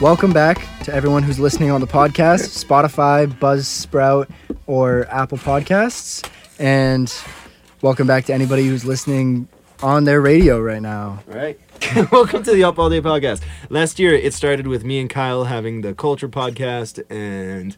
[0.00, 4.30] Welcome back to everyone who's listening on the podcast, Spotify, Buzzsprout,
[4.66, 6.26] or Apple Podcasts.
[6.58, 7.12] And
[7.82, 9.46] welcome back to anybody who's listening
[9.82, 11.22] on their radio right now.
[11.26, 11.60] Right.
[12.12, 13.42] Welcome to the Up All Day podcast.
[13.68, 17.76] Last year, it started with me and Kyle having the Culture podcast, and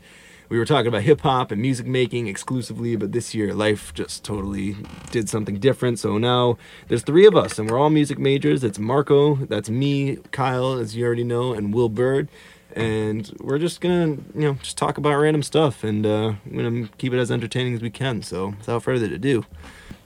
[0.48, 2.96] we were talking about hip hop and music making exclusively.
[2.96, 4.77] But this year, life just totally
[5.11, 5.98] did something different.
[5.98, 8.62] So now there's three of us, and we're all music majors.
[8.64, 12.28] It's Marco, that's me, Kyle, as you already know, and Will Bird.
[12.74, 16.88] And we're just gonna, you know, just talk about random stuff, and uh, I'm gonna
[16.97, 18.22] keep it as entertaining as we can.
[18.22, 19.45] So, without further ado,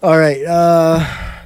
[0.02, 0.44] All right.
[0.44, 1.45] Uh,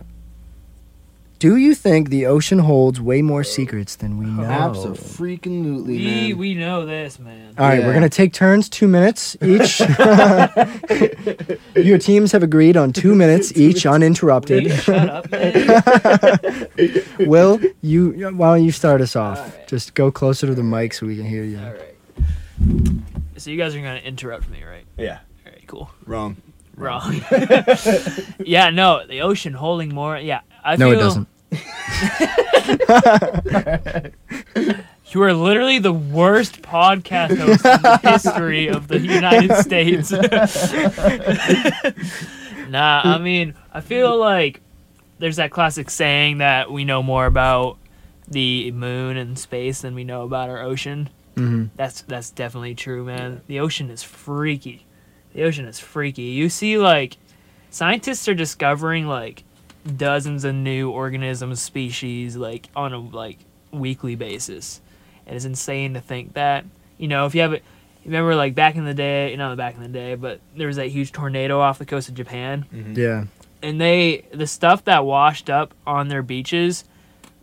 [1.41, 4.45] do you think the ocean holds way more secrets than we know?
[4.45, 6.39] absolutely, We man.
[6.39, 7.55] we know this, man.
[7.59, 7.87] All right, Yeah.
[7.87, 9.81] we're gonna take turns, two minutes each.
[11.77, 14.71] Your teams have agreed on two minutes each, Will you uninterrupted.
[14.73, 16.69] shut up, man?
[17.29, 18.13] Will you?
[18.37, 19.39] Why don't you start us off?
[19.39, 19.67] All right.
[19.69, 21.59] Just go closer to the mic so we can hear you.
[21.59, 21.97] All right.
[23.39, 24.85] So you guys are gonna interrupt me, right?
[24.99, 25.91] yeah, All right, cool.
[26.07, 26.37] wrong.
[26.77, 27.15] Wrong.
[28.45, 30.17] yeah, no, the ocean holding more.
[30.19, 31.29] Yeah, I No, it doesn't.
[35.07, 40.11] you are literally the worst podcast host in the history of the United States.
[42.69, 44.61] nah, I mean, I feel like
[45.19, 47.79] there's that classic saying that we know more about
[48.29, 51.09] the moon and space than we know about our ocean.
[51.37, 53.41] hmm That's that's definitely true, man.
[53.47, 54.87] The ocean is freaky.
[55.33, 56.23] The ocean is freaky.
[56.23, 57.17] You see, like,
[57.71, 59.45] scientists are discovering like
[59.97, 63.39] dozens of new organisms, species, like on a like
[63.73, 64.81] weekly basis,
[65.27, 66.65] and it's insane to think that.
[66.99, 67.63] You know, if you have it,
[68.05, 70.89] remember like back in the day, not back in the day, but there was that
[70.89, 73.25] huge tornado off the coast of Japan Yeah.
[73.63, 76.85] and they the stuff that washed up on their beaches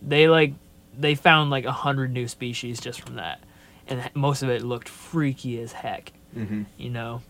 [0.01, 0.53] they like
[0.97, 3.39] they found like a hundred new species just from that
[3.87, 6.63] and most of it looked freaky as heck Mm-hmm.
[6.77, 7.21] you know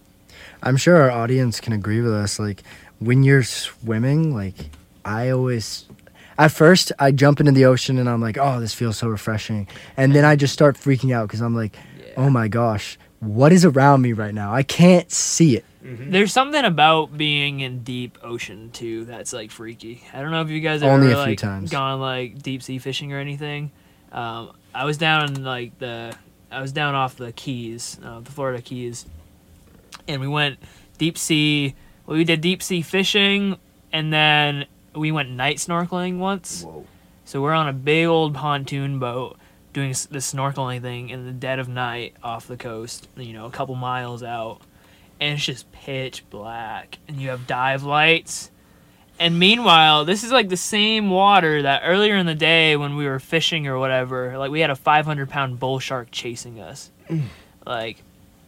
[0.61, 2.39] I'm sure our audience can agree with us.
[2.39, 2.64] Like
[2.99, 4.55] when you're swimming, like
[5.08, 5.86] I always
[6.38, 9.68] at first I jump into the ocean and I'm like, oh, this feels so refreshing,
[9.95, 11.76] and then I just start freaking out because I'm like,
[12.16, 14.54] oh my gosh, what is around me right now?
[14.54, 15.66] I can't see it.
[15.82, 20.50] there's something about being in deep ocean too that's like freaky i don't know if
[20.50, 21.72] you guys ever Only a few like times.
[21.72, 23.72] gone like deep sea fishing or anything
[24.12, 26.14] um, i was down in like the
[26.52, 29.06] i was down off the keys uh, the florida keys
[30.10, 30.60] and we went
[30.98, 31.74] deep sea
[32.06, 33.56] well, we did deep sea fishing
[33.94, 34.66] and then
[34.97, 36.85] we went night snorkeling once Whoa.
[37.25, 39.37] so we're on a big old pontoon boat
[39.73, 43.52] doing the snorkeling thing in the dead of night off the coast, you know, a
[43.52, 44.59] couple miles out.
[45.19, 46.97] And it's just pitch black.
[47.08, 48.49] And you have dive lights.
[49.19, 53.05] And meanwhile, this is like the same water that earlier in the day when we
[53.05, 56.89] were fishing or whatever, like we had a 500 pound bull shark chasing us.
[57.08, 57.23] Mm.
[57.64, 58.02] Like,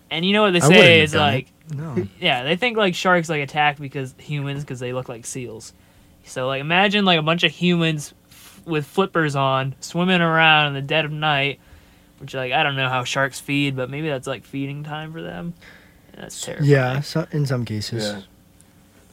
[0.09, 1.31] and you know what they say is done it.
[1.35, 2.07] like, No.
[2.19, 5.73] yeah, they think like sharks like attack because humans because they look like seals.
[6.23, 10.73] So like imagine like a bunch of humans f- with flippers on swimming around in
[10.73, 11.59] the dead of night,
[12.19, 15.21] which like I don't know how sharks feed, but maybe that's like feeding time for
[15.21, 15.53] them.
[16.13, 16.69] And that's terrifying.
[16.69, 18.03] Yeah, so, in some cases.
[18.03, 18.21] Yeah.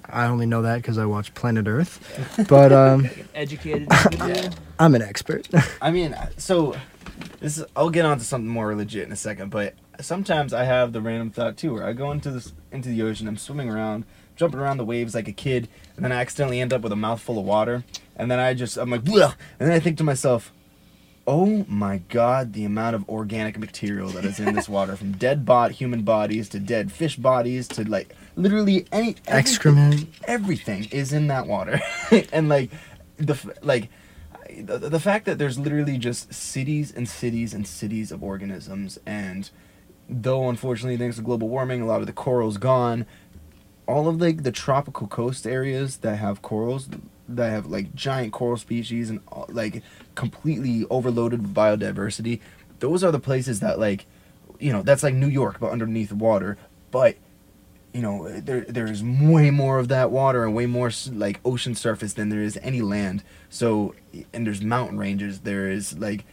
[0.09, 3.89] I only know that because I watch Planet Earth, but um, Educated.
[4.12, 4.50] Yeah.
[4.78, 5.49] I'm an expert.
[5.83, 6.77] I mean, so
[7.41, 7.65] this is.
[7.75, 11.31] I'll get onto something more legit in a second, but sometimes I have the random
[11.31, 14.05] thought too, where I go into this into the ocean, I'm swimming around,
[14.36, 16.97] jumping around the waves like a kid, and then I accidentally end up with a
[16.97, 17.84] mouthful of water,
[18.16, 19.34] and then I just I'm like, Bleh!
[19.58, 20.52] and then I think to myself.
[21.28, 25.44] Oh my god, the amount of organic material that is in this water from dead
[25.44, 30.06] bot human bodies to dead fish bodies to like literally any Excrement.
[30.28, 31.80] everything is in that water
[32.32, 32.70] and like
[33.16, 33.88] the like
[34.56, 39.50] the, the fact that there's literally just cities and cities and cities of organisms and
[40.08, 43.04] though unfortunately thanks to global warming a lot of the corals gone
[43.86, 46.88] all of like the tropical coast areas that have corals
[47.28, 49.82] that have like giant coral species and like
[50.14, 52.41] completely overloaded with biodiversity
[52.78, 54.06] those are the places that like
[54.59, 56.56] you know that's like new york but underneath water.
[56.91, 57.16] But
[57.92, 62.12] you know there there's way more of that water and way more like ocean surface
[62.15, 63.22] than there is any land.
[63.48, 63.94] So
[64.32, 65.41] and there's mountain ranges.
[65.41, 66.24] There is like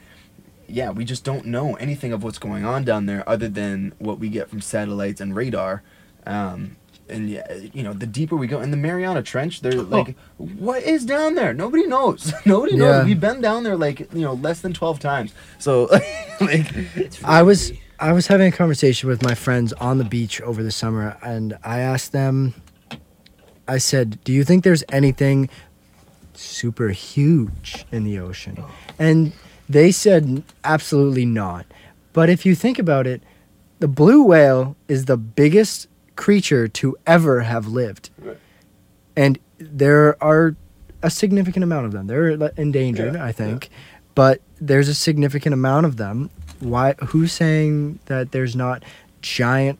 [0.67, 4.19] yeah we just don't know anything of what's going on down there other than what
[4.19, 5.83] we get from satellites and radar.
[6.25, 6.77] Um
[7.09, 9.83] and yeah, uh, you know, the deeper we go in the Mariana Trench, they're oh.
[9.83, 11.53] like, what is down there?
[11.53, 12.33] Nobody knows.
[12.45, 13.01] Nobody knows.
[13.01, 13.05] Yeah.
[13.05, 15.33] We've been down there like you know less than twelve times.
[15.59, 15.83] So
[16.41, 16.73] like,
[17.23, 17.71] I was.
[17.99, 21.57] I was having a conversation with my friends on the beach over the summer, and
[21.63, 22.53] I asked them.
[23.67, 25.49] I said, "Do you think there's anything
[26.33, 28.69] super huge in the ocean?" Oh.
[28.99, 29.31] And
[29.69, 31.65] they said, "Absolutely not."
[32.11, 33.23] But if you think about it,
[33.79, 38.09] the blue whale is the biggest creature to ever have lived.
[38.17, 38.37] Right.
[39.15, 40.55] And there are
[41.01, 42.07] a significant amount of them.
[42.07, 43.69] They're endangered, Yeah, I think.
[44.15, 46.29] But there's a significant amount of them.
[46.59, 48.83] Why who's saying that there's not
[49.21, 49.79] giant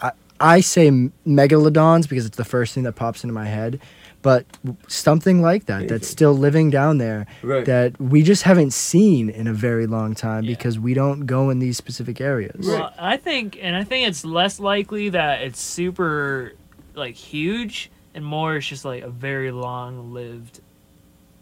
[0.00, 0.90] I, I say
[1.26, 3.80] megalodons because it's the first thing that pops into my head.
[4.22, 4.46] But
[4.86, 7.64] something like that that's still living down there Right.
[7.64, 10.50] that we just haven't seen in a very long time Yeah.
[10.54, 12.66] because we don't go in these specific areas.
[12.66, 12.78] Right.
[12.80, 16.52] Well, I think, and I think it's less likely that it's super
[16.94, 20.60] like huge, and more it's just like a very long-lived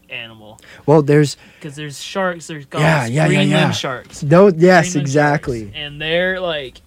[0.08, 0.58] animal.
[0.86, 3.70] Well, there's Because there's sharks, there's gulls, Yeah, yeah, yeah, Greenland yeah.
[3.72, 4.22] sharks.
[4.22, 5.60] no yes, Greenland exactly.
[5.64, 6.80] sharks, and they're like,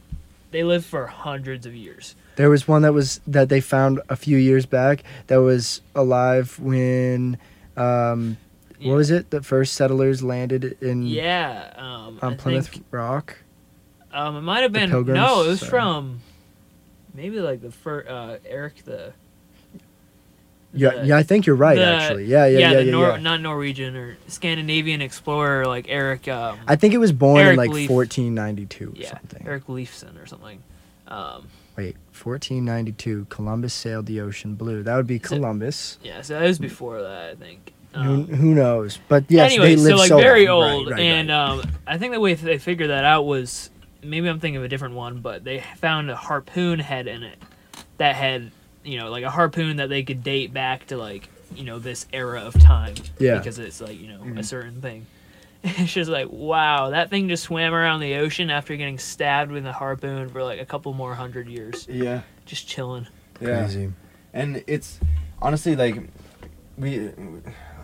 [0.52, 2.16] they live for hundreds of years.
[2.36, 6.60] There was one that was that they found a few years back that was alive
[6.60, 7.38] when
[7.78, 8.38] um
[8.82, 9.30] what was it?
[9.30, 11.72] The first settlers landed in Yeah.
[11.78, 13.38] Um, on I Plymouth think, Rock.
[14.12, 15.16] um, it might have been Pilgrims?
[15.16, 15.70] no, it was Sorry.
[15.70, 16.20] from
[17.14, 19.14] maybe like the first uh, Eric the.
[20.76, 22.26] Yeah, the- yeah, I think you're right the- actually.
[22.26, 22.92] Yeah, yeah, yeah, the yeah.
[22.92, 23.18] Nor- yeah.
[23.18, 26.28] not Norwegian or Scandinavian explorer like Eric.
[26.28, 27.90] Um, I think it was born in like Leaf.
[27.90, 29.44] 1492 or yeah, something.
[29.48, 30.62] Eric Leifson or something.
[31.08, 31.48] Um,
[31.78, 33.28] Wait, 1492.
[33.30, 34.84] Columbus sailed the ocean blue.
[34.84, 35.98] That would be Columbus.
[36.04, 37.74] yeah, so that was before that, I think.
[37.94, 39.00] who, Um, who knows?
[39.08, 40.72] But yes, anyway, they lived so like so very long.
[40.72, 41.36] Old, right, and right.
[41.36, 43.70] Um, I think the way they figured that out was
[44.02, 47.38] maybe I'm thinking of a different one, but they found a harpoon head in it
[47.98, 48.52] that had
[48.84, 52.08] you know like a harpoon that they could date back to like you know this
[52.14, 52.96] era of time.
[53.20, 53.38] Yeah.
[53.38, 54.46] because it's like you know a Mhm.
[54.46, 55.06] certain thing.
[55.78, 59.66] It's just like wow, that thing just swam around the ocean after getting stabbed with
[59.66, 62.22] a harpoon for like a couple more hundred years, Yeah.
[62.46, 63.08] just chilling.
[63.42, 63.64] Yeah.
[63.64, 63.92] Crazy.
[64.34, 65.00] and it's
[65.42, 65.96] honestly like
[66.78, 67.12] we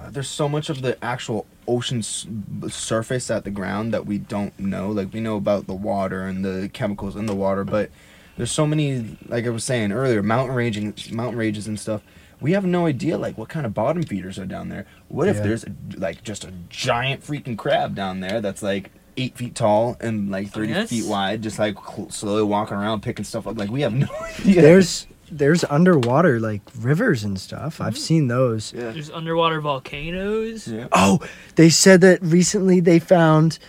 [0.09, 2.25] there's so much of the actual ocean s-
[2.69, 6.43] surface at the ground that we don't know like we know about the water and
[6.45, 7.89] the chemicals in the water but
[8.37, 12.01] there's so many like i was saying earlier mountain ranging mountain ranges and stuff
[12.41, 15.37] we have no idea like what kind of bottom feeders are down there what if
[15.37, 15.43] Yeah.
[15.43, 15.65] there's
[15.97, 20.49] like just a giant freaking crab down there that's like eight feet tall and like
[20.49, 23.81] 30 that's- feet wide just like cl- slowly walking around picking stuff up like we
[23.81, 24.07] have no
[24.39, 27.79] idea There's there's underwater like rivers and stuff.
[27.79, 28.01] I've mm-hmm.
[28.01, 28.73] seen those.
[28.73, 30.67] yeah There's underwater volcanoes.
[30.67, 31.19] yeah Oh,
[31.55, 33.59] they said that recently they found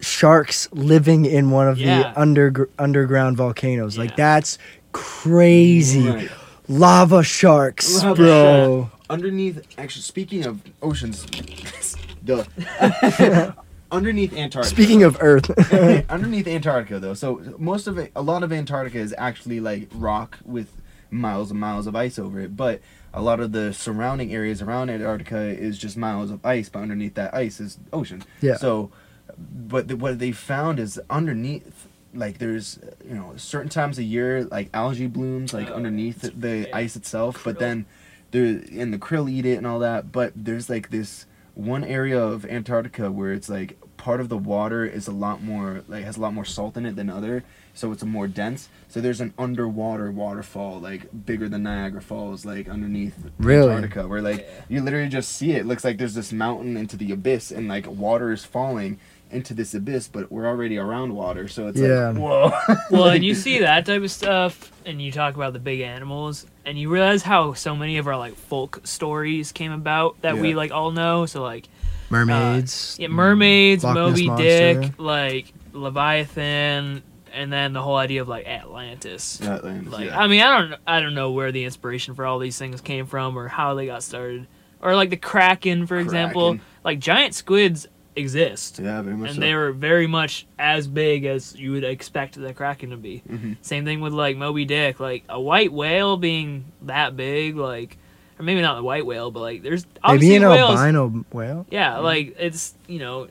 [0.00, 2.12] sharks living in one of Yeah.
[2.12, 3.96] the under underground volcanoes.
[3.96, 4.04] Yeah.
[4.04, 4.58] Like that's
[4.92, 6.08] crazy.
[6.08, 6.30] Right.
[6.68, 8.90] Lava sharks, Lava bro.
[9.10, 11.26] underneath actually speaking of oceans
[12.24, 12.44] duh.
[13.92, 14.74] Underneath antarctica.
[14.74, 15.50] Speaking of Earth,
[16.10, 20.38] underneath antarctica though so most of it a lot of antarctica is actually like rock
[20.44, 20.68] with
[21.10, 22.80] miles and miles of ice over it but
[23.12, 27.14] a lot of the surrounding areas around antarctica is just miles of ice but underneath
[27.14, 28.24] that ice is ocean.
[28.40, 28.56] Yeah.
[28.56, 28.90] so
[29.38, 31.83] but the, what they found is underneath
[32.14, 36.58] like there's you know certain times of year like algae blooms like Oh, underneath the
[36.68, 36.76] yeah.
[36.76, 37.86] ice itself but then
[38.30, 42.20] there and the krill eat it and all that but there's like this one area
[42.20, 46.16] of antarctica where it's like part of the water is a lot more like has
[46.16, 49.20] a lot more salt in it than other so it's a more dense so there's
[49.20, 53.70] an underwater waterfall like bigger than niagara falls like underneath Really?
[53.72, 54.64] antarctica where like Yeah.
[54.68, 55.58] you literally just see it.
[55.60, 58.98] it looks like there's this mountain into the abyss and like water is falling
[59.34, 62.10] into this abyss but we're already around water so it's Yeah.
[62.10, 62.52] like whoa
[62.90, 66.46] Well, and you see that type of stuff, and you talk about the big animals,
[66.64, 70.54] and you realize how so many of our like folk stories came about that we
[70.54, 71.26] like all know.
[71.26, 71.68] So like,
[72.10, 72.96] mermaids.
[72.98, 74.74] Uh, yeah, mermaids, Loch Ness Moby Monster.
[74.82, 79.40] Dick, like Leviathan, and then the whole idea of like Atlantis.
[79.42, 80.20] Atlantis, Like, yeah.
[80.20, 83.06] I mean, I don't, I don't know where the inspiration for all these things came
[83.06, 84.46] from or how they got started,
[84.80, 86.58] or like the Kraken, for example.
[86.84, 88.78] Like giant squids exist.
[88.78, 89.40] yeah very much and so.
[89.40, 93.22] they were very much as big as you would expect the kraken to be.
[93.28, 93.56] Mhm.
[93.62, 97.98] Same thing with like Moby Dick, like a white whale being that big, like,
[98.38, 100.78] or maybe not the white whale, but like there's obviously Maybe an whales.
[100.80, 101.66] albino whale.
[101.70, 103.28] Yeah, like it's you know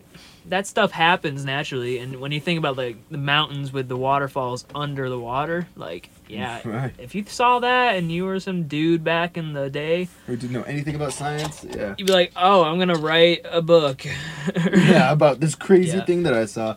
[0.48, 4.66] that stuff happens naturally, and when you think about like the mountains with the waterfalls
[4.75, 6.94] under the water, like yeah, Right.
[6.98, 10.54] if you saw that and you were some dude back in the day, who didn't
[10.54, 14.06] know anything about science yeah you'd be like, oh, I'm gonna write a book.
[14.74, 16.06] yeah about this crazy Yeah.
[16.06, 16.75] thing that i saw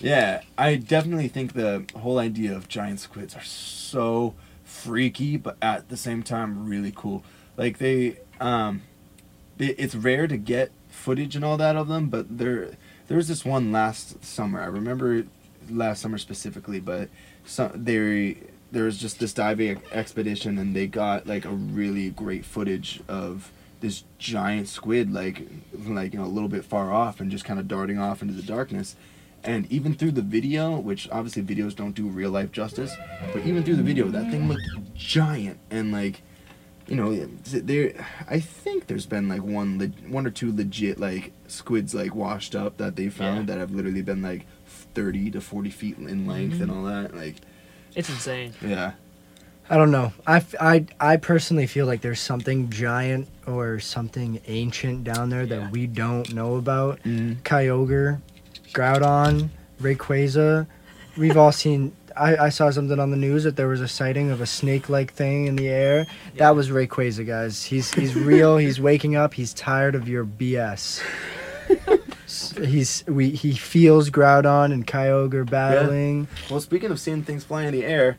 [0.00, 4.34] yeah i definitely think the whole idea of giant squids are so
[4.64, 7.22] freaky but at the same time really cool
[7.56, 8.82] like they um
[9.56, 12.76] they, it's rare to get footage and all that of them but there
[13.08, 15.24] there was this one last summer i remember
[15.70, 17.08] last summer specifically but
[17.46, 18.36] some they
[18.76, 23.50] there was just this diving expedition and they got like a really great footage of
[23.80, 25.48] this giant squid like
[25.86, 28.34] like you know a little bit far off and just kind of darting off into
[28.34, 28.94] the darkness
[29.44, 32.92] And even through the video, which obviously videos don't do real life justice,
[33.32, 34.66] but even through the video, that thing looked
[34.96, 36.22] giant and like,
[36.88, 37.14] you know,
[37.44, 38.04] there.
[38.28, 42.56] I think there's been like one, le- one or two legit like squids like washed
[42.56, 43.54] up that they found Yeah.
[43.54, 46.78] that have literally been like thirty to forty feet in length and mm-hmm.
[46.78, 47.14] all that.
[47.14, 47.36] Like,
[47.96, 48.52] It's insane.
[48.62, 48.92] yeah,
[49.68, 50.12] I don't know.
[50.26, 55.60] I, I, I personally feel like there's something giant or something ancient down there that
[55.60, 55.70] Yeah.
[55.70, 57.02] we don't know about.
[57.02, 57.36] mm.
[57.42, 58.20] Kyogre,
[58.72, 59.48] Groudon,
[59.80, 60.66] Rayquaza.
[61.16, 61.92] We've all seen.
[62.14, 65.12] I, I saw something on the news that there was a sighting of a snake-like
[65.12, 66.06] thing in the air.
[66.34, 66.38] Yeah.
[66.38, 67.62] That was Rayquaza, guys.
[67.64, 68.56] He's he's real.
[68.66, 69.34] he's waking up.
[69.34, 71.02] He's tired of your BS.
[72.56, 76.28] He's we he feels Groudon and Kyogre battling.
[76.50, 78.18] Well, speaking of seeing things fly in the air,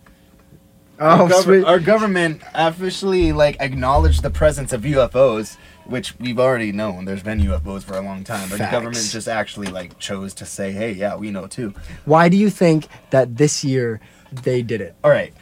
[0.99, 6.71] Oh, our, gov- our government officially like acknowledged the presence of UFOs, which we've already
[6.71, 7.05] known.
[7.05, 8.71] There's been UFOs for a long time, but Facts.
[8.71, 11.73] the government just actually like chose to say, "Hey, yeah, we know too."
[12.05, 13.99] Why do you think that this year
[14.31, 14.95] they did it?
[15.03, 15.33] All right,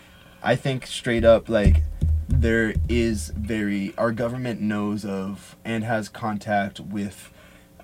[0.43, 1.83] I think straight up like
[2.27, 7.31] there is very our government knows of and has contact with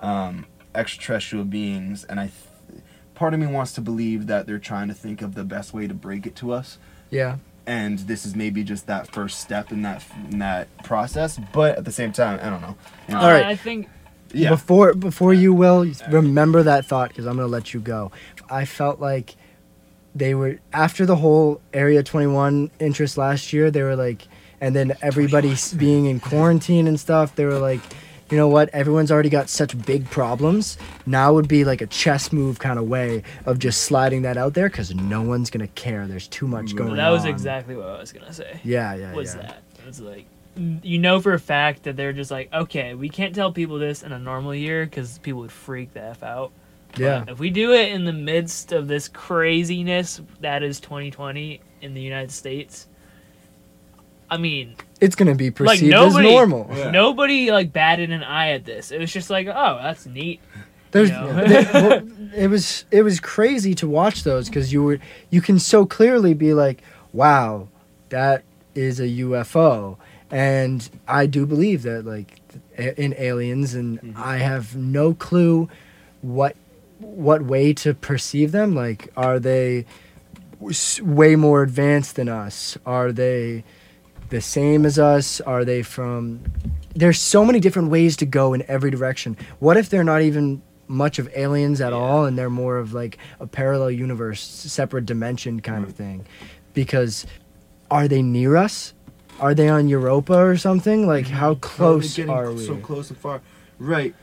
[0.02, 2.24] um, extraterrestrial beings, and I.
[2.26, 2.36] Th-
[3.14, 5.86] part of me wants to believe that they're trying to think of the best way
[5.88, 6.80] to break it to us.
[7.12, 7.38] Yeah.
[7.68, 11.38] and this is maybe just that first step in that in that process.
[11.54, 12.76] But at the same time, I don't know.
[13.08, 13.46] You know, All right.
[13.46, 13.88] I think
[14.34, 14.50] Yeah.
[14.50, 18.12] Before before you will remember that thought because I'm gonna let you go.
[18.50, 19.36] I felt like
[20.16, 23.70] they were after the whole Area 21 interest last year.
[23.70, 24.28] They were like,
[24.60, 27.36] and then everybody being in quarantine and stuff.
[27.36, 27.82] They were like,
[28.32, 28.70] you know what?
[28.70, 30.78] Everyone's already got such big problems.
[31.06, 34.54] Now would be like a chess move kind of way of just sliding that out
[34.54, 36.08] there because no one's gonna care.
[36.08, 36.98] There's too much going on.
[36.98, 38.60] that was exactly what I was gonna say.
[38.64, 39.14] Yeah, yeah, yeah.
[39.14, 39.42] was yeah.
[39.42, 39.64] that?
[39.80, 43.36] It was like you know for a fact that they're just like, okay, we can't
[43.36, 46.52] tell people this in a normal year because people would freak the f out.
[46.92, 47.24] But Yeah.
[47.28, 52.02] If we do it in the midst of this craziness that is 2020 in the
[52.02, 52.88] United States,
[54.32, 56.70] I mean, It's gonna be like perceived nobody, as normal.
[56.74, 56.90] Yeah.
[56.90, 58.92] nobody like batted an eye at this.
[58.92, 60.40] It was just like, oh, that's neat.
[60.92, 61.34] There's, You know?
[61.34, 65.60] there- well, it was it was crazy to watch those because you were you can
[65.60, 67.68] so clearly be like, wow,
[68.08, 69.98] that is a UFO,
[70.32, 72.40] and I do believe that like
[72.78, 74.22] in aliens, and mm-hmm.
[74.22, 75.68] I have no clue
[76.22, 76.56] what
[77.00, 78.76] what way to perceive them.
[78.76, 79.86] Like, are they
[81.02, 82.78] way more advanced than us?
[82.86, 83.64] Are they
[84.32, 85.40] the same as us?
[85.42, 86.42] Are they from
[86.96, 89.38] there's so many different ways to go in every direction.
[89.60, 92.00] What if they're not even much of aliens at Yeah.
[92.00, 95.96] all and they're more of like a parallel universe, separate dimension kind of mm.
[95.96, 96.26] thing?
[96.74, 97.26] Because
[97.90, 98.94] are they near us?
[99.40, 101.08] Are they on Europa or something?
[101.08, 101.36] Like mm-hmm.
[101.36, 102.66] how close are we?
[102.66, 103.42] So close and far,
[103.80, 104.14] right?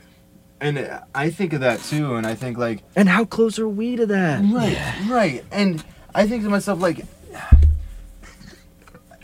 [0.61, 3.95] And I think of that too, and I think like And how close are we
[3.95, 4.43] to that?
[4.53, 4.77] right,
[5.09, 7.05] right, and I think to myself like.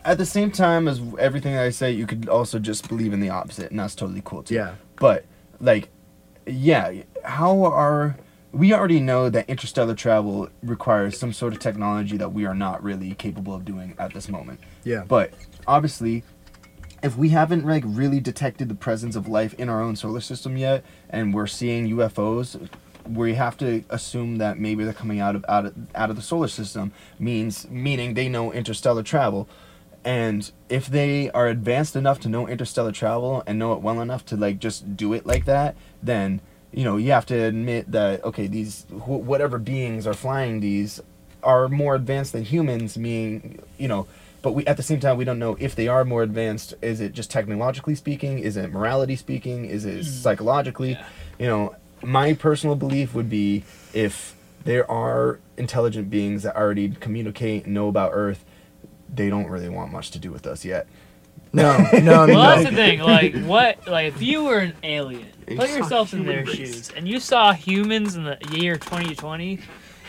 [0.06, 3.20] At the same time as everything that I say, you could also just believe in
[3.20, 4.54] the opposite, and that's totally cool too.
[4.54, 4.76] Yeah.
[4.98, 5.26] But
[5.60, 5.90] like,
[6.46, 8.16] yeah, how are
[8.56, 12.82] we already know that interstellar travel requires some sort of technology that we are not
[12.82, 14.62] really capable of doing at this moment.
[14.86, 15.04] Yeah.
[15.06, 15.34] But
[15.68, 16.24] obviously,
[17.04, 20.56] if we haven't like really detected the presence of life in our own solar system
[20.56, 22.70] yet, and we're seeing UFOs,
[23.06, 26.22] we have to assume that maybe they're coming out of out of out of the
[26.22, 26.94] solar system.
[27.20, 29.50] Means meaning they know interstellar travel.
[30.06, 34.24] And if they are advanced enough to know interstellar travel and know it well enough
[34.28, 38.24] to like just do it like that, then you know you have to admit that
[38.24, 41.02] okay, these wh- whatever beings are flying these
[41.42, 43.00] are more advanced than humans.
[43.00, 44.06] Meaning, you know,
[44.44, 46.76] but we at the same time we don't know if they are more advanced.
[46.84, 48.38] Is it just technologically speaking?
[48.38, 49.66] Is it morality speaking?
[49.66, 50.04] Is it hmm.
[50.04, 50.92] psychologically?
[50.92, 51.08] Yeah.
[51.40, 54.36] You know, my personal belief would be if
[54.66, 58.46] there are intelligent beings that already communicate and know about Earth,
[59.16, 60.88] they don't really want much to do with us yet.
[61.54, 62.34] No, no, Well, no.
[62.42, 63.00] that's the thing.
[63.00, 63.88] Like, what?
[63.88, 66.56] Like, if you were an alien, You put yourself in their race.
[66.56, 69.60] shoes, and you saw humans in the year 2020,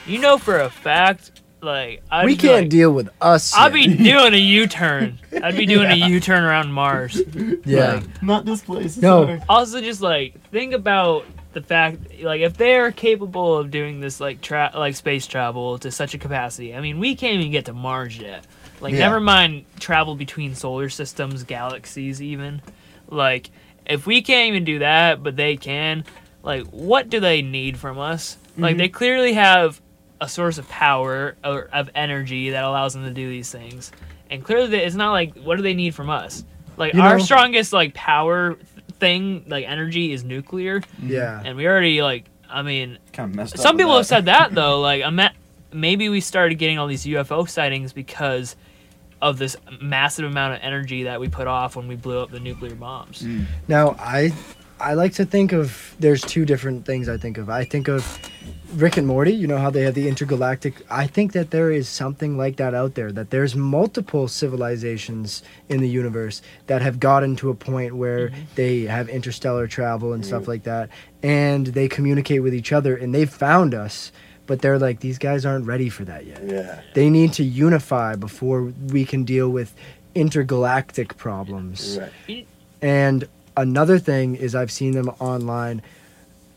[0.07, 3.55] you know for a fact, like, I'd we be can't like, deal with us.
[3.57, 3.99] I'd yet.
[3.99, 5.19] be doing a U-turn.
[5.43, 7.21] I'd be doing a U-turn around Mars.
[7.65, 7.95] yeah.
[7.95, 8.97] like- Not this place.
[8.97, 9.39] No.
[9.49, 14.41] Also, just like think about the fact, like, if they're capable of doing this, like,
[14.43, 16.75] tra- like space travel to such a capacity.
[16.75, 18.45] I mean, we can't even get to Mars yet.
[18.81, 19.01] Like, Yeah.
[19.01, 22.61] never mind travel between solar systems, galaxies, even.
[23.09, 23.51] Like,
[23.87, 26.05] if we can't even do that, but they can,
[26.43, 28.37] like, what do they need from us?
[28.59, 28.79] Like, Mm-hmm.
[28.79, 29.81] they clearly have
[30.21, 33.93] a source of power or of energy that allows them to do these things.
[34.31, 36.45] And clearly, it's not like, what do they need from us?
[36.77, 38.57] Like, You our know- strongest, like, power
[38.99, 40.83] thing, like, energy is nuclear.
[41.03, 41.41] Yeah.
[41.45, 43.99] And we already, like, I mean, Kind of messed some with people that.
[43.99, 44.81] have said that though.
[44.81, 45.35] Like, I'm at,
[45.73, 48.57] maybe we started getting all these UFO sightings because
[49.23, 52.41] of this massive amount of energy that we put off when we blew up the
[52.41, 53.23] nuclear bombs.
[53.23, 53.47] Mm.
[53.69, 54.33] Now, I
[54.79, 57.49] I like to think of there's two different things I think of.
[57.49, 58.19] I think of
[58.75, 60.75] Rick and Morty, you know how they have the intergalactic.
[60.91, 65.81] I think that there is something like that out there that there's multiple civilizations in
[65.81, 70.47] the universe that have gotten to a point where they have interstellar travel and stuff
[70.47, 70.91] like that
[71.23, 74.13] and they communicate with each other and they've found us,
[74.47, 76.43] but they're like these guys aren't ready for that yet.
[76.45, 76.81] Yeah.
[76.95, 79.75] They need to unify before we can deal with
[80.15, 81.99] intergalactic problems.
[82.01, 82.47] Right.
[82.81, 85.83] And another thing is I've seen them online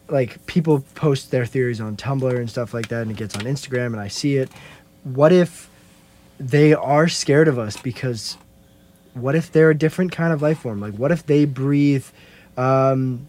[0.07, 3.43] like people post their theories on Tumblr and stuff like that and it gets on
[3.43, 4.49] Instagram and I see it.
[5.03, 5.69] What if
[6.39, 8.37] they are scared of us because
[9.13, 10.79] what if they're a different kind of life form?
[10.79, 12.05] Like what if they breathe
[12.57, 13.27] um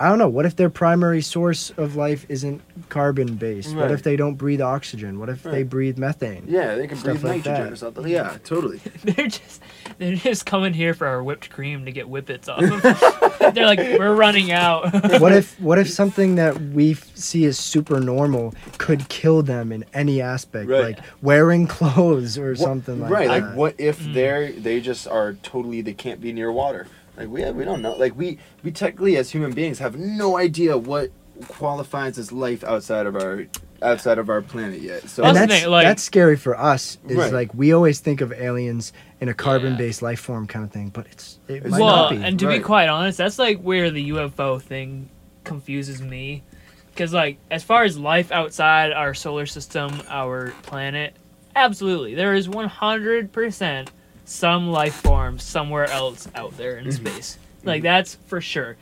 [0.00, 0.28] I don't know.
[0.30, 3.76] What if their primary source of life isn't carbon based?
[3.76, 5.18] What if they don't breathe oxygen?
[5.20, 6.46] What if they breathe methane?
[6.48, 7.72] Yeah, they can Stuff breathe like nitrogen that.
[7.72, 8.08] or something.
[8.08, 8.78] Yeah, totally.
[9.04, 9.60] They're just
[9.98, 13.54] they're just coming here for our whipped cream to get whippets off of.
[13.54, 14.90] they're like, we're running out.
[15.20, 19.70] what if what if something that we f- see as super normal could kill them
[19.70, 20.96] in any aspect Right.
[20.96, 23.42] like wearing clothes or What- something like right, that Right.
[23.48, 24.14] like what if Mm.
[24.14, 26.86] they're they just are totally they can't be near water.
[27.20, 27.94] Like we we don't know.
[27.96, 31.10] Like we we technically as human beings have no idea what
[31.48, 33.46] qualifies as life outside of our
[33.82, 35.08] outside of our planet yet.
[35.08, 37.32] So and That's the that's, thing, like- that's scary for us is Right.
[37.32, 41.06] like we always think of aliens in a carbon-based life form kind of thing but
[41.06, 44.10] it's it might well, not be and to be quite honest, that's like where the
[44.10, 45.08] UFO thing
[45.44, 46.42] confuses me.
[46.90, 51.14] Because, like, as far as life outside our solar system, our planet,
[51.54, 52.14] absolutely.
[52.14, 53.88] There is 100%
[54.30, 57.04] some life form somewhere else out there in Mm-hmm.
[57.06, 57.36] space.
[57.64, 58.76] Like, that's for sure.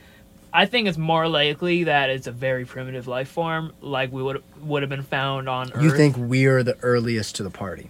[0.52, 4.42] I think it's more likely that it's a very primitive life form, like we would
[4.62, 5.82] would have been found on Earth.
[5.82, 7.88] you think we're the earliest to the party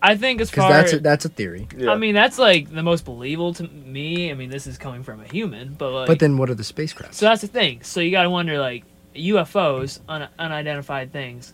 [0.00, 1.92] I think as because far that's a, that's a theory yeah.
[1.92, 4.30] I mean, that's like the most believable to me.
[4.32, 6.64] I mean, this is coming from a human, but like, but then what are the
[6.64, 7.82] spacecraft So that's the thing.
[7.82, 8.84] So you got to wonder, like
[9.14, 11.52] UFOs, un- unidentified things.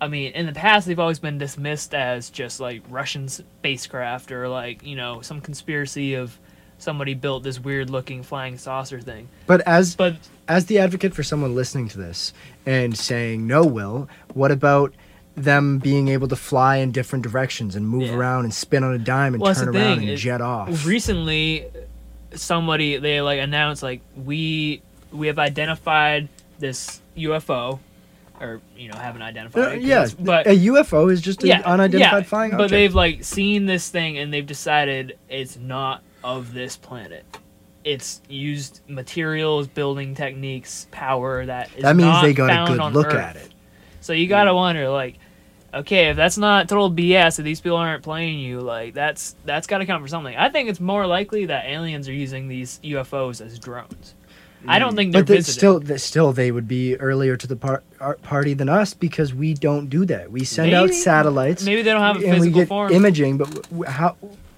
[0.00, 4.48] I mean, in the past, they've always been dismissed as just like Russian spacecraft or
[4.48, 6.38] like you know some conspiracy of
[6.78, 9.28] somebody built this weird-looking flying saucer thing.
[9.46, 10.16] but as But
[10.48, 12.32] as the advocate for someone listening to this
[12.66, 14.92] and saying no will what about
[15.36, 18.14] them being able to fly in different directions and move Yeah.
[18.16, 21.66] around and spin on a dime and Well, turn around and it- jet off recently,
[22.34, 26.28] somebody they like announced like we we have identified
[26.58, 27.78] this UFO,
[28.40, 29.64] or you know haven't identified.
[29.64, 32.70] Uh, it yeah, but a UFO is just an unidentified flying object.
[32.70, 37.24] But they've like seen this thing and they've decided it's not of this planet.
[37.84, 43.08] It's used materials, building techniques, power that is that means they got a good look
[43.08, 43.14] Earth.
[43.14, 43.50] at it.
[44.00, 45.18] So you gotta wonder, like,
[45.72, 49.66] okay, if that's not total BS, if these people aren't playing you, like that's that's
[49.66, 50.34] gotta count for something.
[50.36, 54.14] I think it's more likely that aliens are using these UFOs as drones.
[54.66, 57.93] I don't think they're But still, still, they would be earlier to the par- our
[58.22, 60.30] party than us because we don't do that.
[60.30, 62.92] We send out satellites Maybe they don't have a physical and we get form.
[62.92, 64.16] imaging, but w- w- how?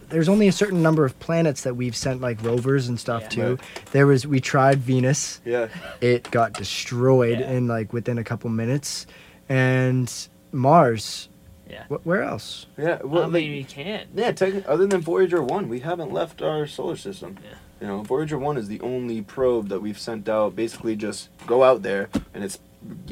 [0.08, 3.28] There's only a certain number of planets that we've sent like rovers and stuff Yeah.
[3.30, 3.42] to.
[3.50, 3.60] Right.
[3.92, 5.40] There was we tried Venus.
[5.44, 5.66] yeah.
[6.00, 7.50] It got destroyed Yeah.
[7.50, 9.06] in like within a couple minutes,
[9.48, 10.12] and
[10.52, 11.28] Mars.
[11.68, 11.82] Yeah.
[11.88, 12.66] Wh- where else?
[12.78, 12.98] Yeah.
[13.02, 14.08] I Well, mean, like, you can't.
[14.14, 14.30] yeah.
[14.30, 17.38] Technically, other than Voyager One, we haven't left our solar system.
[17.42, 17.56] Yeah.
[17.80, 20.54] You know, Voyager One is the only probe that we've sent out.
[20.54, 22.58] Basically, just go out there, and it's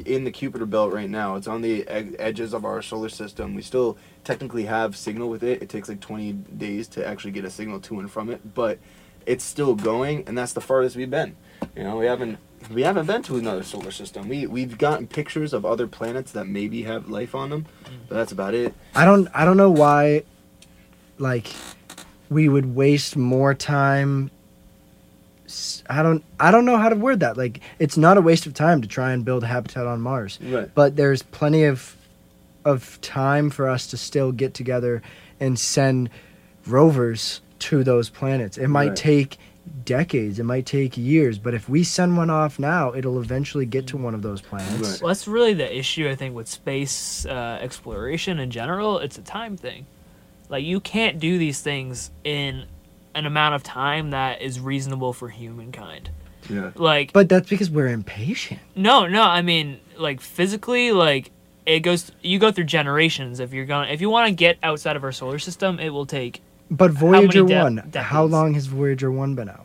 [0.05, 1.37] in the Kuiper belt right now.
[1.37, 3.55] It's on the ed- edges of our solar system.
[3.55, 5.63] We still technically have signal with it.
[5.63, 8.79] It takes like 20 days to actually get a signal to and from it, but
[9.27, 11.37] it's still going, and that's the farthest we've been.
[11.77, 12.39] You know, we haven't
[12.71, 14.29] we haven't been to another solar system.
[14.29, 17.67] We we've gotten pictures of other planets that maybe have life on them,
[18.09, 18.75] but that's about it.
[18.95, 20.25] I don't I don't know why
[21.19, 21.53] like
[22.31, 24.31] we would waste more time
[25.89, 27.37] I don't I don't know how to word that.
[27.37, 30.39] Like it's not a waste of time to try and build a habitat on Mars,
[30.43, 30.71] Right.
[30.75, 31.97] but there's plenty of
[32.65, 35.03] of time for us to still get together
[35.41, 36.09] and send
[36.67, 38.57] rovers to those planets.
[38.59, 38.97] It might Right.
[38.97, 39.39] take
[39.85, 43.87] decades, it might take years, but if we send one off now, it'll eventually get
[43.89, 44.73] to one of those planets.
[44.81, 45.01] Right.
[45.03, 48.99] Well, that's really the issue, I think, with space uh, exploration in general.
[48.99, 49.87] It's a time thing.
[50.51, 52.65] Like, you can't do these things in
[53.15, 56.11] an amount of time that is reasonable for humankind.
[56.51, 56.73] Yeah.
[56.75, 58.61] Like, But that's because we're impatient.
[58.77, 61.31] no, no, I mean, like, physically, like,
[61.65, 63.41] it goes, you go through generations.
[63.41, 65.89] If you're going, to if you want to get outside of our solar system, it
[65.91, 69.65] will take But many Voyager de- 1, how long has Voyager 1 been out?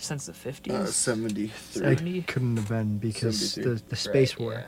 [0.00, 0.72] since the fifties.
[0.72, 1.50] Uh, Seventy It.
[1.70, 2.22] Seventy?
[2.22, 4.62] couldn't have been because the, the space war.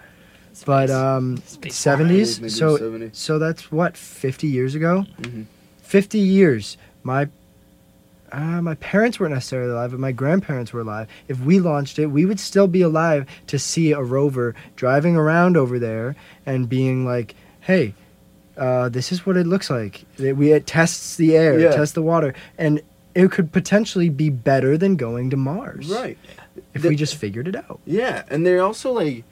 [0.67, 2.57] But But um, Space seventies.
[2.57, 3.11] So 70.
[3.13, 5.07] so that's what fifty years ago.
[5.21, 5.45] Mhm.
[5.83, 7.29] 50 years my
[8.33, 12.07] uh, my parents weren't necessarily alive but my grandparents were alive if we launched it
[12.07, 16.15] we would still be alive to see a rover driving around over there
[16.47, 17.95] and being like hey
[18.57, 21.71] uh, this is what it looks like That we it tests the air Yeah.
[21.73, 22.81] tests the water and
[23.15, 26.19] it could potentially be better than going to mars Right.
[26.75, 29.25] if The- we just figured it out Yeah, and they're also like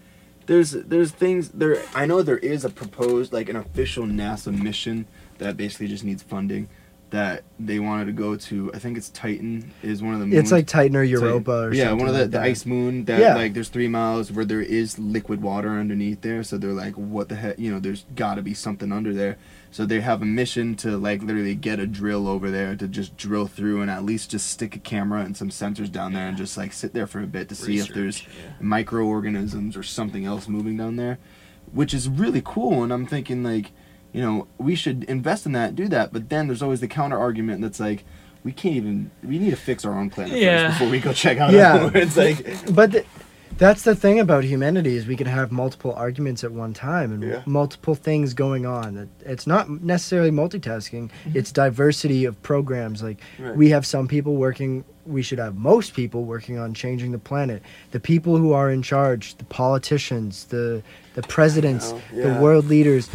[0.47, 5.07] there's there's things there I know there is a proposed like an official NASA mission
[5.37, 6.69] that basically just needs funding
[7.11, 10.39] that they wanted to go to I think it's Titan is one of the moons.
[10.41, 11.21] it's like titan or Titan.
[11.21, 13.35] europa or yeah, something one of the, like the ice moon that Yeah.
[13.35, 16.43] like there's three miles where there is liquid water underneath there.
[16.43, 17.59] So they're like, what the heck?
[17.59, 19.39] You know, there's got to be something under there.
[19.71, 23.17] So they have a mission to like literally get a drill over there to just
[23.17, 26.37] drill through and at least just stick a camera and some sensors down there and
[26.37, 28.23] just like sit there for a bit to see if there's
[28.61, 31.19] microorganisms or something else moving down there,
[31.73, 32.83] which is really cool.
[32.83, 33.73] And I'm thinking like,
[34.13, 36.13] you know, we should invest in that, do that.
[36.13, 38.05] But then there's always the counter argument that's like,
[38.45, 39.11] we can't even.
[39.23, 40.69] We need to fix our own planet Yeah.
[40.69, 41.53] first before we go check out.
[41.53, 41.91] Yeah.
[41.95, 43.07] it's like but th-
[43.59, 47.23] that's the thing about humanity is we can have multiple arguments at one time and
[47.23, 47.43] Yeah.
[47.45, 48.97] multiple things going on.
[48.97, 51.11] It- it's not necessarily multitasking.
[51.11, 51.37] Mm-hmm.
[51.39, 53.03] It's diversity of programs.
[53.03, 53.57] Like Right.
[53.57, 57.63] we have some people working we should have most people working on changing the planet.
[57.93, 60.83] The people who are in charge the politicians the
[61.15, 63.09] the presidents know, the world leaders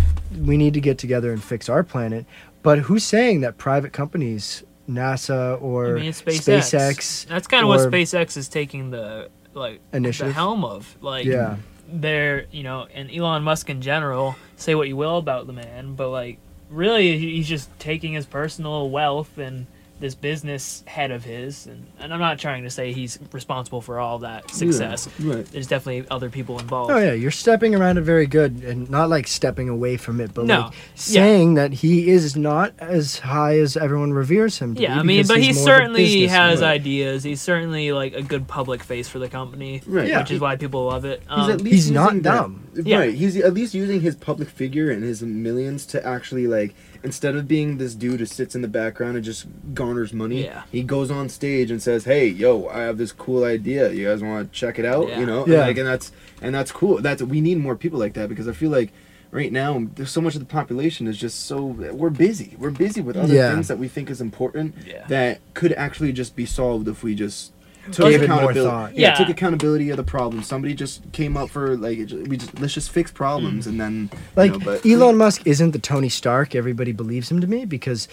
[0.43, 2.25] we need to get together and fix our planet.
[2.63, 6.73] But who's saying that private companies NASA or I mean, SpaceX.
[6.73, 10.30] SpaceX That's kind of what or- SpaceX is taking the like Initiative.
[10.30, 10.98] the helm of.
[11.02, 14.36] Like, yeah they're you know, and Elon Musk in general.
[14.56, 16.39] Say what you will about the man, but like,
[16.70, 19.68] really, he's just taking his personal wealth and
[20.04, 24.02] this business head of his, and, and I'm not trying to say he's responsible for
[24.02, 25.08] all that success.
[25.22, 25.46] right.
[25.46, 26.92] There's definitely other people involved.
[26.92, 30.34] Oh yeah, you're stepping around it very good, and not like stepping away from it,
[30.34, 34.76] but No, like saying that he is not as high as everyone reveres him.
[34.76, 36.70] To Yeah, be I mean, because but he he's more of a certainly has businessman.
[36.70, 37.24] ideas.
[37.24, 40.10] He's certainly like a good public face for the company, Right.
[40.10, 40.20] Yeah.
[40.20, 41.22] which is why people love it.
[41.22, 42.62] He's Um, at least He's not using that- dumb.
[42.75, 42.99] Yeah.
[42.99, 43.13] Right.
[43.13, 47.47] He's at least using his public figure and his millions to actually like instead of
[47.47, 50.63] being this dude who sits in the background and just garners money, Yeah.
[50.71, 53.91] he goes on stage and says, "Hey, yo, I have this cool idea.
[53.91, 55.19] You guys want to check it out?" Yeah.
[55.19, 55.53] You know, Yeah.
[55.59, 56.99] And, like, and that's and that's cool.
[57.01, 58.91] That's we need more people like that because I feel like
[59.31, 62.55] right now there's so much of the population is just so we're busy.
[62.59, 63.51] We're busy with other Yeah.
[63.53, 65.05] things that we think is important Yeah.
[65.07, 67.51] that could actually just be solved if we just
[67.86, 68.60] Gave took it more accountability.
[68.69, 68.96] thought.
[68.96, 69.15] Yeah, Yeah.
[69.15, 70.41] took accountability of the problem.
[70.43, 74.19] Somebody just came up for like we just let's just fix problems and then you
[74.36, 78.08] Like know, but Elon Musk isn't the Tony Stark everybody believes him to me because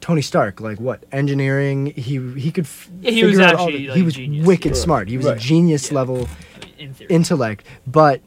[0.00, 3.66] Tony Stark, like what engineering, he he could f- Yeah, he figure was out all
[3.66, 4.80] actually, the- like, he was genius, wicked yeah.
[4.82, 5.08] smart.
[5.08, 5.36] He was Right.
[5.36, 5.96] a genius Yeah.
[5.98, 6.28] level
[6.78, 8.22] in intellect, but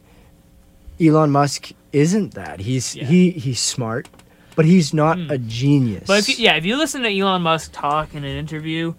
[1.02, 2.60] Elon Musk isn't that.
[2.62, 3.06] He's Yeah.
[3.06, 4.08] he he's smart,
[4.56, 5.32] but he's not Mm.
[5.32, 6.04] a genius.
[6.06, 8.94] But if you, yeah, if you listen to Elon Musk talk in an interview,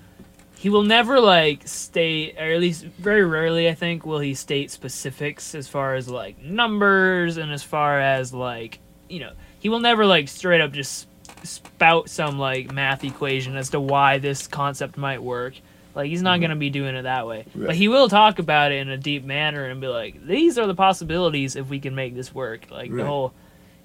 [0.64, 4.70] he will never like state, or at least very rarely, I think, will he state
[4.70, 8.78] specifics as far as like numbers and as far as like
[9.10, 11.06] you know, he will never like straight up just
[11.42, 15.52] spout some like math equation as to why this concept might work.
[15.94, 16.44] Like he's not mm-hmm.
[16.44, 19.22] gonna be doing it that way, but he will talk about it in a deep
[19.22, 22.90] manner and be like, "These are the possibilities if we can make this work." Like
[22.90, 23.34] the whole,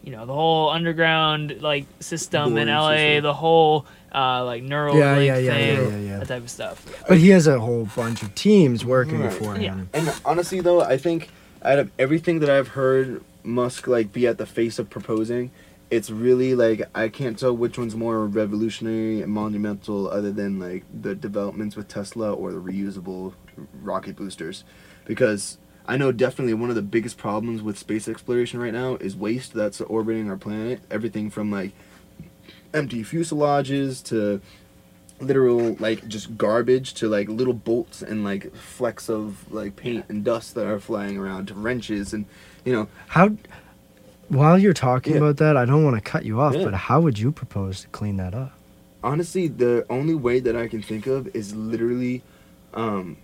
[0.01, 3.23] you know, the whole underground like system in LA, system.
[3.23, 6.19] the whole uh, like neural Yeah, link yeah, yeah, thing, yeah, yeah, yeah.
[6.19, 6.85] that type of stuff.
[7.07, 9.33] But he has a whole bunch of teams working Right.
[9.33, 9.75] for Yeah.
[9.75, 9.89] him.
[9.93, 11.29] and honestly though, I think
[11.63, 15.51] out of everything that I've heard Musk like be at the face of proposing,
[15.91, 20.83] it's really like I can't tell which one's more revolutionary and monumental other than like
[21.01, 23.33] the developments with Tesla or the reusable
[23.81, 24.63] rocket boosters
[25.05, 29.15] because I know definitely one of the biggest problems with space exploration right now is
[29.15, 30.81] waste that's orbiting our planet.
[30.91, 31.71] Everything from like
[32.73, 34.41] empty fuselages to
[35.19, 40.23] literal like just garbage to like little bolts and like flecks of like paint and
[40.23, 42.25] dust that are flying around to wrenches and
[42.63, 43.31] you know How
[44.29, 45.19] while you're talking Yeah.
[45.19, 46.63] about that, I don't want to cut you off, Yeah.
[46.65, 48.53] but how would you propose to clean that up?
[49.01, 52.21] honestly the only way that i can think of is literally
[52.73, 53.15] um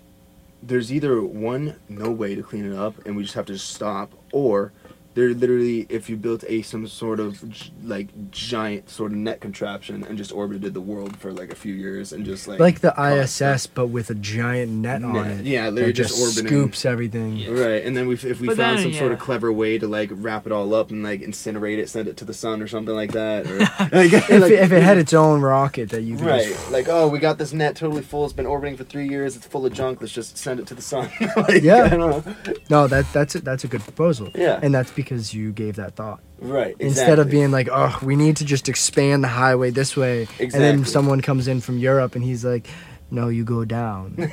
[0.63, 4.13] there's either one no way to clean it up and we just have to stop
[4.31, 4.71] or
[5.15, 9.41] they're literally if you built a some sort of gi- like giant sort of net
[9.41, 12.82] contraption and just orbited the world for like a few years and just like Like
[12.82, 15.45] the caused ISS, but with a giant net on it.
[15.45, 16.47] yeah, that literally just, just orbiting.
[16.47, 17.38] scoops everything.
[17.38, 17.51] Yeah.
[17.51, 19.88] Right, and then we if we But found then, some sort of clever way to
[19.88, 22.67] like wrap it all up and like incinerate it, send it to the sun or
[22.67, 23.58] something like that, or
[23.97, 26.71] like, If, like- it, if it had its own rocket that you could right, just-
[26.71, 28.25] like oh, we got this net totally full.
[28.25, 29.38] It's been orbiting for three years.
[29.38, 30.01] It's full of junk.
[30.01, 31.10] Let's just send it to the sun.
[31.38, 31.84] like, Yeah.
[31.86, 32.56] I don't know.
[32.69, 34.30] no, that that's a, that's a good proposal.
[34.36, 34.60] Yeah.
[34.62, 36.76] and that's because you gave that thought Right.
[36.80, 40.52] instead of being like, oh, we need to just expand the highway this way, and
[40.52, 42.68] then someone comes in from Europe and he's like,
[43.12, 44.15] no, you go down.
[44.18, 44.28] no,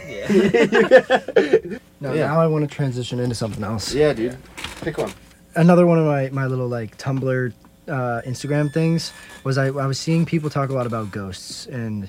[2.13, 2.27] Yeah.
[2.27, 3.95] now I want to transition into something else.
[3.95, 4.37] Yeah, dude.
[4.83, 5.13] Pick one.
[5.55, 7.53] another one of my, my little like Tumblr,
[7.89, 9.13] uh, Instagram things
[9.45, 12.09] was I, I was seeing people talk a lot about ghosts and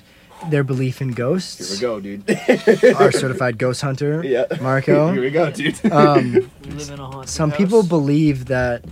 [0.50, 1.78] their belief in ghosts.
[1.78, 2.94] Here we go, dude.
[2.96, 4.44] Our certified ghost hunter, yeah.
[4.60, 5.12] Marco.
[5.12, 5.84] Here we go, dude.
[5.90, 6.32] Um,
[6.64, 7.56] We live in a haunted some house.
[7.58, 8.84] people believe that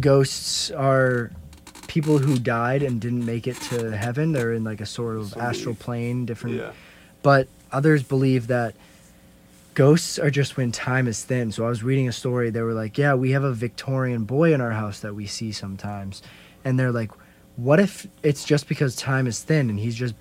[0.00, 1.30] ghosts are
[1.86, 4.32] people who died and didn't make it to heaven.
[4.32, 6.56] They're in like a sort of Somebody- astral plane, different.
[6.56, 6.72] yeah.
[7.22, 8.74] But others believe that
[9.74, 11.52] ghosts are just when time is thin.
[11.52, 12.50] So I was reading a story.
[12.50, 15.52] They were like, "Yeah, we have a Victorian boy in our house that we see
[15.52, 16.22] sometimes,"
[16.64, 17.10] and they're like.
[17.56, 20.14] What if it's just because time is thin and he's just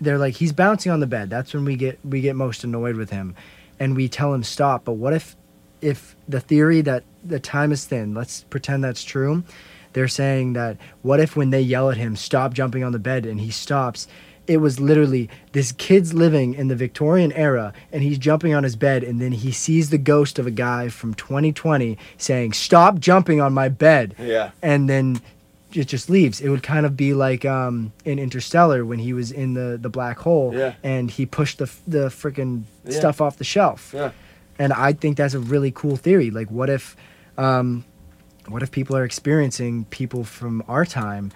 [0.00, 1.30] they're like he's bouncing on the bed.
[1.30, 3.34] That's when we get we get most annoyed with him
[3.78, 4.84] and we tell him stop.
[4.84, 5.36] But what if
[5.80, 9.42] if the theory that the time is thin, let's pretend that's true.
[9.92, 13.26] They're saying that what if when they yell at him, stop jumping on the bed,
[13.26, 14.06] and he stops,
[14.46, 18.76] it was literally this kid's living in the Victorian era, and he's jumping on his
[18.76, 23.40] bed, and then he sees the ghost of a guy from 2020 saying, Stop jumping
[23.40, 24.14] on my bed.
[24.18, 24.50] Yeah.
[24.62, 25.20] And then
[25.72, 26.40] it just leaves.
[26.40, 29.88] It would kind of be like um, in Interstellar when he was in the, the
[29.88, 30.74] black hole Yeah.
[30.82, 32.98] and he pushed the, the freaking Yeah.
[32.98, 34.10] stuff off the shelf Yeah.
[34.58, 36.30] and I think that's a really cool theory.
[36.30, 36.96] Like, what if,
[37.38, 37.84] um,
[38.48, 41.30] what if people are experiencing people from our time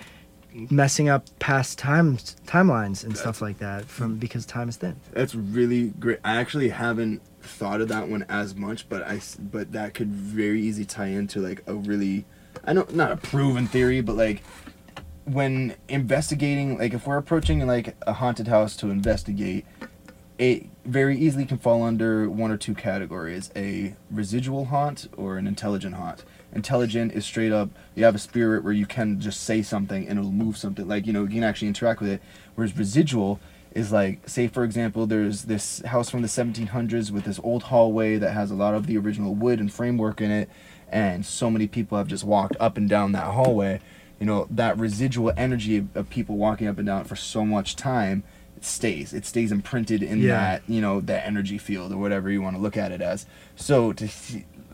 [0.71, 4.95] messing up past times timelines and stuff like that from because time is thin.
[5.13, 6.21] That's really great.
[6.25, 10.61] I actually haven't thought of that one as much, but I but that could very
[10.63, 12.25] easily tie into like a really
[12.65, 14.43] I know not a proven theory, but like
[15.25, 19.65] when investigating like if we're approaching like a haunted house to investigate
[20.37, 25.47] it very easily can fall under one or two categories a residual haunt or an
[25.47, 26.25] intelligent haunt.
[26.53, 30.19] Intelligent is straight up you have a spirit where you can just say something and
[30.19, 32.23] it'll move something like you know you can actually interact with it.
[32.55, 33.41] Whereas residual
[33.75, 38.19] is like say for example there's this house from the 1700s with this old hallway
[38.19, 40.51] that has a lot of the original wood and framework in it
[40.91, 43.81] and so many people have just walked up and down that hallway.
[44.21, 48.23] You know that residual energy of, people walking up and down for so much time
[48.57, 49.13] it stays.
[49.13, 50.37] It stays imprinted in Yeah.
[50.37, 53.27] that you know that energy field or whatever you want to look at it as.
[53.57, 54.09] So to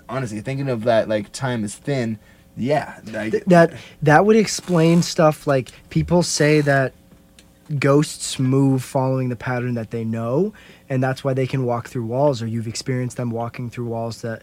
[0.08, 2.18] honestly thinking of that like time is thin
[2.56, 6.92] yeah like, Th- that that would explain stuff like people say that
[7.78, 10.52] ghosts move following the pattern that they know
[10.88, 14.22] and that's why they can walk through walls or you've experienced them walking through walls
[14.22, 14.42] that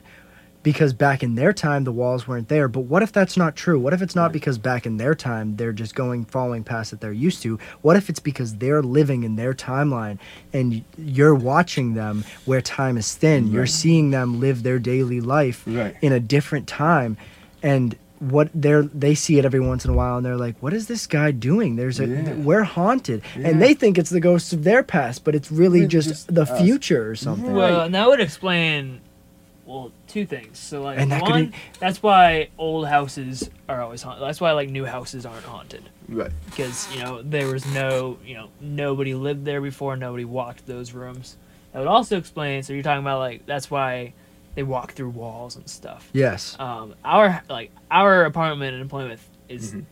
[0.67, 3.79] because back in their time the walls weren't there but what if that's not true
[3.79, 4.33] what if it's not Right.
[4.33, 7.95] because back in their time they're just going following past that they're used to what
[7.95, 10.17] if it's because they're living in their timeline
[10.51, 15.63] and you're watching them where time is thin you're seeing them live their daily life
[15.65, 15.95] Right.
[16.01, 17.15] in a different time
[17.63, 20.73] and what they're they see it every once in a while and they're like what
[20.73, 22.33] is this guy doing there's a Yeah.
[22.33, 23.47] we're haunted Yeah.
[23.49, 26.33] and they think it's the ghosts of their past but it's really It's just, just
[26.35, 26.61] the us.
[26.61, 27.85] future or something Well, Right.
[27.85, 28.99] and that would explain,
[29.67, 30.57] well, two things.
[30.57, 34.23] So, like, And that one, be- that's why old houses are always haunted.
[34.25, 35.83] That's why, like, new houses aren't haunted.
[36.07, 40.65] right Because, you know, there was no, you know, nobody lived there before, nobody walked
[40.65, 41.37] those rooms.
[41.73, 44.13] That would also explain, so you're talking about, like, that's why
[44.55, 46.09] they walk through walls and stuff.
[46.13, 49.83] yes Um, our, like, our apartment in Plymouth is Mhm.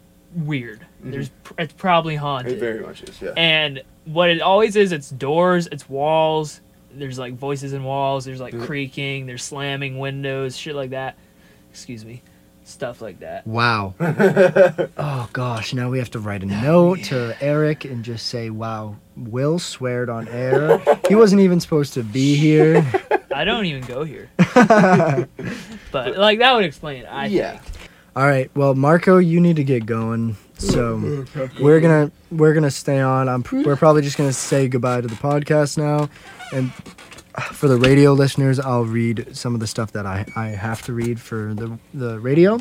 [0.46, 0.80] weird.
[1.04, 1.12] Mhm.
[1.12, 2.54] There's, it's probably haunted.
[2.54, 6.62] it very much is yeah And what it always is, it's doors, it's walls.
[6.98, 8.26] There's like voices in walls.
[8.26, 9.26] There's like creaking.
[9.26, 11.18] There's slamming windows, shit like that.
[11.70, 12.22] Excuse me,
[12.64, 13.46] stuff like that.
[13.46, 13.94] wow
[14.98, 18.96] oh gosh now we have to write a note to eric and just say wow
[19.18, 22.84] will sweared on air he wasn't even supposed to be here
[23.36, 24.30] I don't even go here,
[25.92, 27.06] but like that would explain it.
[27.08, 27.58] I Yeah.
[27.58, 27.90] think.
[28.16, 31.26] all right well marco you need to get going so
[31.60, 33.28] we're gonna we're gonna stay on.
[33.30, 36.10] I'm we're probably just gonna say goodbye to the podcast now,
[36.54, 36.72] and
[37.54, 40.94] for the radio listeners, I'll read some of the stuff that I I have to
[40.94, 42.60] read for the the radio.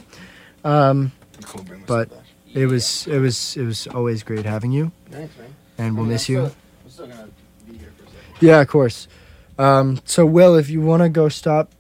[0.65, 1.13] Um,
[1.45, 2.11] Cool, bring my But-
[2.55, 5.55] it was it was it was always great having you, Thanks, man.
[5.79, 6.47] and we'll miss you.
[6.47, 6.55] Still,
[6.85, 7.29] I'm still gonna
[7.69, 8.47] be here for a second.
[8.49, 9.09] Yeah, of course.
[9.59, 11.71] Um, so Will, if you want to go stop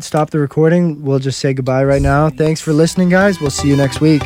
[0.00, 1.02] stop the recording.
[1.02, 2.28] We'll just say goodbye right now.
[2.30, 3.40] Thanks for listening, guys.
[3.40, 4.22] We'll see you next week.